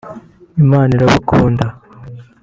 [0.63, 1.65] Imana irabakunda